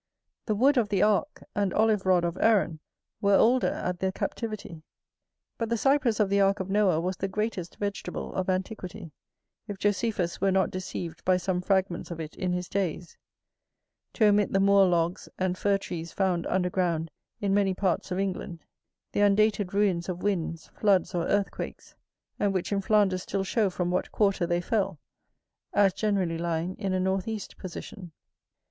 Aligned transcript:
The 0.47 0.55
wood 0.55 0.77
of 0.77 0.89
the 0.89 1.03
ark, 1.03 1.43
and 1.53 1.75
olive 1.75 2.07
rod 2.07 2.25
of 2.25 2.35
Aaron, 2.41 2.79
were 3.21 3.35
older 3.35 3.67
at 3.71 3.99
the 3.99 4.11
captivity; 4.11 4.81
but 5.59 5.69
the 5.69 5.77
cypress 5.77 6.19
of 6.19 6.27
the 6.27 6.41
ark 6.41 6.59
of 6.59 6.71
Noah 6.71 6.99
was 6.99 7.17
the 7.17 7.27
greatest 7.27 7.75
vegetable 7.77 8.33
of 8.33 8.49
antiquity, 8.49 9.11
if 9.67 9.77
Josephus 9.77 10.41
were 10.41 10.49
not 10.51 10.71
deceived 10.71 11.23
by 11.23 11.37
some 11.37 11.61
fragments 11.61 12.09
of 12.09 12.19
it 12.19 12.35
in 12.35 12.51
his 12.51 12.67
days: 12.67 13.15
to 14.13 14.25
omit 14.25 14.51
the 14.53 14.59
moor 14.59 14.87
logs 14.87 15.29
and 15.37 15.55
fir 15.55 15.77
trees 15.77 16.11
found 16.11 16.47
underground 16.47 17.11
in 17.39 17.53
many 17.53 17.75
parts 17.75 18.09
of 18.09 18.17
England; 18.17 18.65
the 19.11 19.21
undated 19.21 19.71
ruins 19.71 20.09
of 20.09 20.23
winds, 20.23 20.69
floods, 20.69 21.13
or 21.13 21.27
earthquakes, 21.27 21.93
and 22.39 22.55
which 22.55 22.71
in 22.71 22.81
Flanders 22.81 23.21
still 23.21 23.43
show 23.43 23.69
from 23.69 23.91
what 23.91 24.11
quarter 24.11 24.47
they 24.47 24.61
fell, 24.61 24.97
as 25.73 25.93
generally 25.93 26.39
lying 26.39 26.75
in 26.79 26.91
a 26.91 26.99
north 26.99 27.27
east 27.27 27.55
position. 27.59 28.11